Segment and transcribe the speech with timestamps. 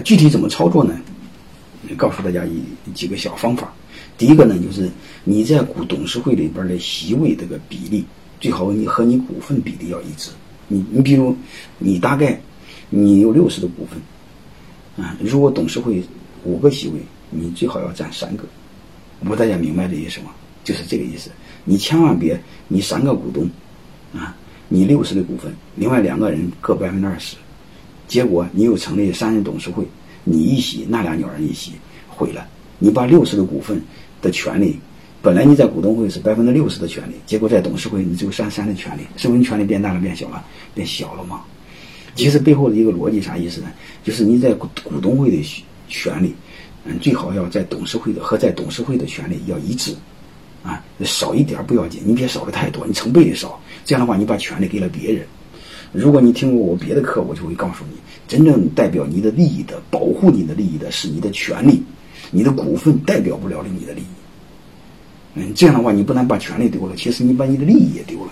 [0.00, 0.98] 具体怎么操作呢？
[1.96, 2.62] 告诉大家一
[2.92, 3.72] 几个小方法。
[4.18, 4.90] 第一个呢，就是
[5.24, 8.04] 你在股董事会里边的席位这个比例，
[8.40, 10.30] 最好你和你股份比例要一致。
[10.66, 11.34] 你你比如
[11.78, 12.38] 你大概
[12.90, 16.02] 你有六十的股份，啊，如果董事会
[16.44, 18.44] 五个席位，你最好要占三个。
[19.20, 20.30] 我大家明白这意思吗？
[20.64, 21.30] 就是这个意思。
[21.64, 23.48] 你千万别你三个股东，
[24.12, 24.36] 啊，
[24.68, 27.36] 你六十的股份，另外两个人各百分之二十，
[28.08, 29.86] 结果你又成立三人董事会，
[30.24, 31.72] 你一席，那俩鸟人一席，
[32.08, 32.44] 毁了。
[32.78, 33.80] 你把六十的股份
[34.22, 34.78] 的权利，
[35.20, 40.42] 本来你在股东会是百分之六十的权利，结果在董事会你只有三三的权利，是不是权利变大了变小了？
[40.74, 41.42] 变小了吗？
[42.14, 43.68] 其实背后的一个逻辑啥意思呢？
[44.02, 46.34] 就是你在股股东会的权利，
[46.84, 49.94] 嗯，最好要在董事会的和在董事会的权利要一致，
[50.62, 55.26] 啊，少一点不要紧，你别少的太多，你成倍的少，这样的话你把权利给了别人。
[55.92, 57.96] 如果你听过我别的课，我就会告诉你，
[58.26, 61.82] 真正代表你的利益的、保护你的利益的是你的权利。
[62.30, 64.04] 你的股份代表不了你的利益，
[65.36, 68.30] 嗯，这样的话，你不但把权利丢了，其实你把你的利益也丢了，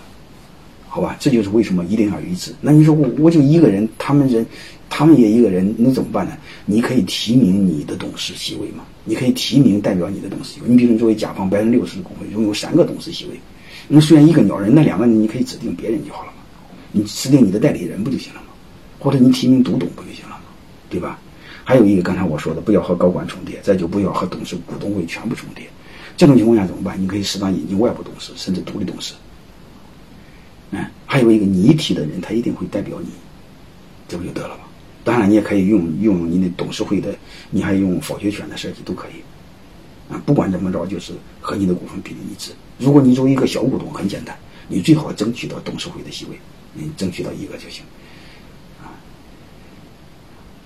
[0.86, 1.16] 好吧？
[1.18, 2.52] 这就是为什么一定要一致。
[2.60, 4.44] 那你说我我就一个人，他们人，
[4.90, 6.36] 他们也一个人，那怎么办呢？
[6.66, 8.84] 你可以提名你的董事席位嘛？
[9.06, 10.66] 你可以提名代表你的董事席位。
[10.68, 13.40] 你比如作为甲方百分之六十的股份，拥有三个董事席位，
[13.88, 16.32] 那虽然一个鸟人，那两个人你可以指定别人就好了？
[16.92, 18.48] 你指定你的代理人不就行了吗？
[18.98, 20.42] 或者你提名独董不就行了吗？
[20.88, 21.18] 对吧？
[21.64, 25.66] 还有一个，刚才我说的，不要和高管重叠，再就不要和董事股东会全部重叠。
[26.16, 27.00] 这种情况下怎么办？
[27.00, 29.14] 你可以适当引进外部董事，甚至独立董事。
[30.70, 33.08] 嗯，还有一个你提的人，他一定会代表你，
[34.08, 34.64] 这不就得了吗？
[35.04, 37.14] 当然，你也可以用用你的董事会的，
[37.50, 40.12] 你还用否决权的设计都可以。
[40.12, 42.52] 啊，不管怎么着，就是和你的股份比例一致。
[42.78, 44.36] 如果你作为一个小股东，很简单，
[44.68, 46.38] 你最好争取到董事会的席位，
[46.72, 47.84] 你争取到一个就行。
[48.82, 48.90] 啊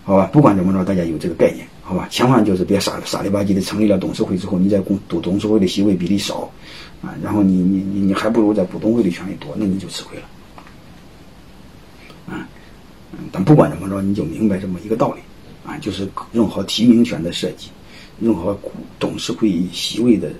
[0.02, 2.08] 好吧，不管怎么着，大家有这个概念，好吧？
[2.10, 6.50] 千万就是别傻傻里吧唧的成立了董事会之后，你在股董董事会的席位比例少，
[7.02, 10.24] 啊，然后你你你你还不如在股东会的权利多，那你就吃亏了，
[12.34, 12.48] 啊，
[13.30, 15.20] 但不管怎么着，你就明白这么一个道理，
[15.64, 17.68] 啊，就是用好提名权的设计，
[18.20, 20.32] 用好股董事会席位的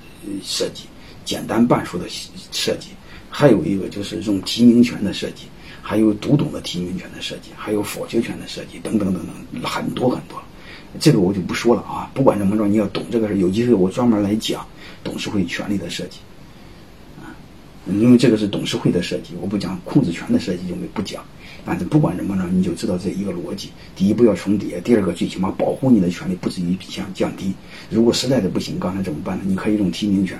[0.43, 0.85] 设计，
[1.25, 2.07] 简单半数的
[2.51, 2.89] 设计，
[3.31, 5.47] 还有一个就是用提名权的设计。
[5.83, 10.41] 还有独董的提名权的设计，还有否决权的设计，等等等等，很多很多。
[11.01, 12.09] 这个我就不说了啊。
[12.15, 14.65] 不管怎么着，你要懂这个事有机会我专门来讲
[15.03, 16.19] 董事会权力的设计
[17.19, 17.33] 啊。
[17.89, 21.25] 因为这个是董事会的设计，我不讲控制权的设计就没不讲。
[21.65, 27.53] 反正不管怎么着，你就知道这一个逻辑：第一，不要重叠；第二个，最起码保护你的权利不至于降降低。
[27.89, 29.45] 如果实在是不行，刚才怎么办呢？
[29.47, 30.39] 你可以用提名权，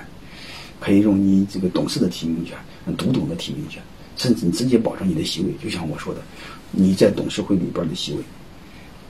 [0.81, 2.57] 可以用你这个董事的提名权，
[2.97, 3.81] 独董的提名权。
[4.17, 6.21] 甚至你直接保证你的席位，就像我说的，
[6.71, 8.19] 你在董事会里边的席位，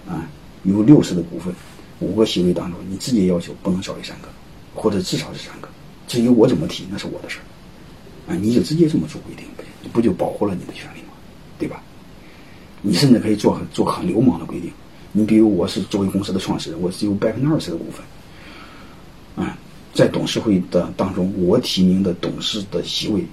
[0.07, 0.29] 啊，
[0.63, 1.53] 有六十的股份，
[1.99, 4.27] 五个席位当中，你直接要求不能少于三个，
[4.75, 5.67] 或者至少是三个。
[6.07, 9.45] 至于我怎么提，那是我的事儿，啊，你就直接这么做规定，
[9.91, 11.07] 不就保护了你的权利吗？
[11.57, 11.81] 对吧？
[12.81, 14.71] 你甚至可以做很做很流氓的规定，
[15.11, 18.03] 你比如我是作为公司的创始人，我只有百分之二十的股份，
[19.93, 23.25] 在董事会的当中，我提名的董事的席位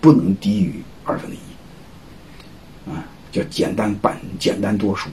[0.00, 0.82] 不能低于。
[1.06, 5.10] 二分之一，啊，叫简单半简单多数，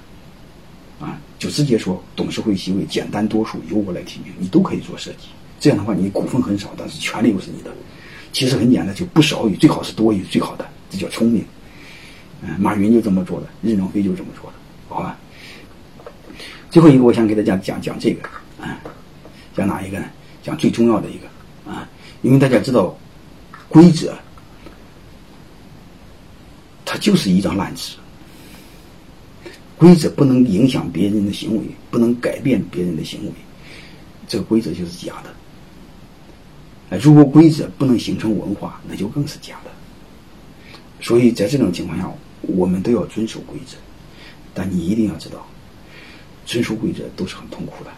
[1.02, 5.28] 啊，就直接说董事会席位简单多数由我来提名，你都可以做设计。
[5.60, 7.70] 这样的话，你股份很少，但是权利又是你的。
[8.32, 11.44] 其实很简单，就不少于，最好是多于最好的，这叫聪明。
[12.42, 14.56] 嗯，马云就这么做的，任正非就这么做的，
[14.88, 15.18] 好吧？
[16.70, 18.30] 最后一个，我想给大家讲讲这个，
[18.62, 18.80] 啊，
[19.54, 20.06] 讲哪一个呢？
[20.44, 21.88] 讲最重要的一个，啊，
[22.22, 22.98] 因为大家知道
[23.70, 24.18] 规则。
[26.84, 27.96] 它就是一张烂纸，
[29.78, 33.32] 规则不能影响别人的行为，不能改变别人的行为，
[34.28, 37.00] 这个规则就是假的。
[37.00, 39.72] 如果规则不能形成文化，那就更是假的。
[41.00, 43.78] 所以在这种情况下，我们都要遵守规则，
[44.54, 45.48] 但你一定要知道，
[46.46, 47.92] 遵守规则都是很痛苦的，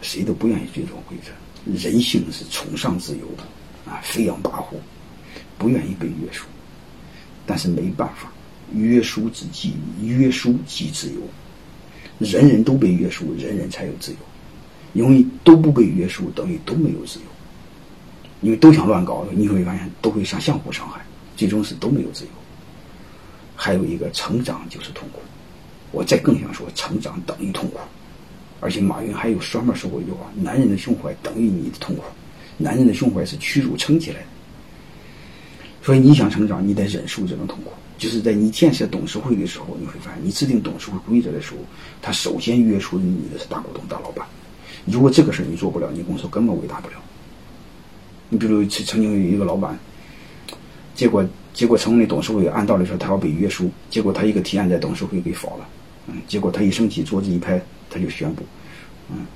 [0.00, 1.32] 谁都不愿意遵守规则。
[1.64, 4.76] 人性是崇尚自由的，啊，飞扬跋扈，
[5.58, 6.46] 不愿意被约束。
[7.46, 8.32] 但是没办法，
[8.74, 11.20] 约束之即约束即自由。
[12.18, 14.18] 人人都被约束，人人才有自由。
[14.92, 17.24] 因为都不被约束，等于都没有自由。
[18.42, 21.00] 因为都想乱搞，你会发现都会相相互伤害，
[21.36, 22.30] 最终是都没有自由。
[23.56, 25.20] 还有一个，成长就是痛苦。
[25.92, 27.78] 我再更想说，成长等于痛苦。
[28.62, 32.04] 而且马云还有专门说过一句话：男人的胸怀等于你的痛苦。
[32.56, 34.26] 男人的胸怀是屈辱撑起来的。
[35.82, 37.72] 所以你想成长，你得忍受这种痛苦。
[37.98, 41.56] 就是在你建设董事会的时候，你会发现，你制定董事会规则的时候，
[42.00, 44.24] 他首先约束你的是大股东、大老板。
[44.86, 46.94] 如果这个事儿你做不了，你公司根本伟大不了。
[48.28, 49.78] 你比如曾曾经有一个老板，
[50.94, 55.68] 结果结果成立董事会，按道理说他要被约束，结果他一个提案在董事会给否了，
[56.06, 57.60] 嗯，结果他一生气，桌子一拍，
[57.92, 58.42] 他就宣布，
[59.10, 59.26] 嗯，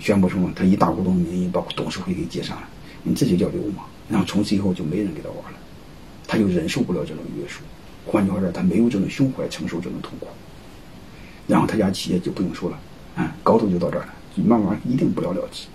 [0.00, 0.52] 宣布什么？
[0.54, 2.62] 他以大股东名义把董事会给解散了，
[3.02, 3.86] 你这就叫流氓。
[4.08, 5.58] 然后从此以后就没人给他玩了，
[6.26, 7.62] 他就忍受不了这种约束。
[8.06, 10.26] 换句话说，他没有这种胸怀承受这种痛苦，
[11.46, 12.78] 然后他家企业就不用说了，
[13.16, 14.14] 嗯，高度就到这儿了，
[14.44, 15.66] 慢慢一定不了了之。